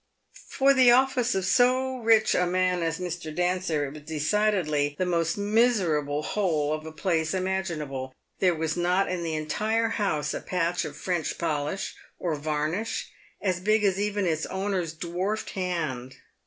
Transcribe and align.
For 0.49 0.73
the 0.73 0.89
office 0.89 1.35
of 1.35 1.45
so 1.45 1.99
rich 1.99 2.33
a 2.33 2.47
man 2.47 2.81
as 2.81 2.97
Mr. 2.97 3.35
Dancer, 3.35 3.85
it 3.85 3.93
was 3.93 4.01
decidedly 4.01 4.95
the 4.97 5.05
most 5.05 5.37
miserable 5.37 6.23
hole 6.23 6.73
of 6.73 6.87
a 6.87 6.91
place 6.91 7.35
imaginable. 7.35 8.11
There 8.39 8.55
was 8.55 8.75
not 8.75 9.11
in 9.11 9.21
the 9.21 9.35
entire 9.35 9.89
house 9.89 10.33
a 10.33 10.41
patch 10.41 10.85
of 10.85 10.97
French 10.97 11.37
polish, 11.37 11.93
or 12.17 12.33
varnish, 12.33 13.11
as 13.41 13.59
big 13.59 13.83
as 13.83 13.99
even 13.99 14.25
its 14.25 14.47
owner's 14.47 14.93
dwarfed 14.93 15.51
hand. 15.51 16.15